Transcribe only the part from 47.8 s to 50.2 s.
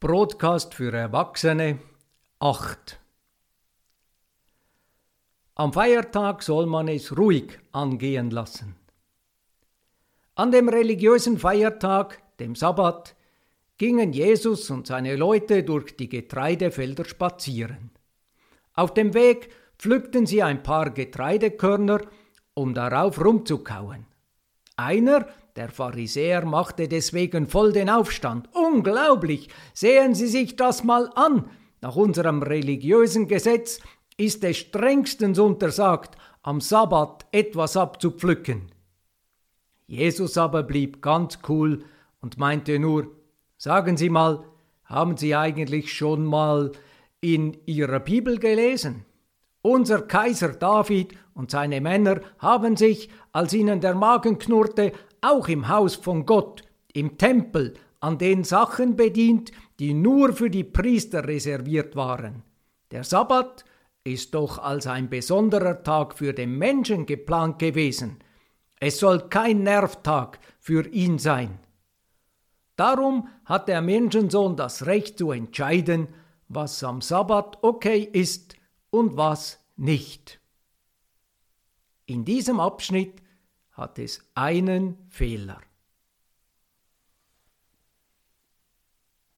Bibel gelesen? Unser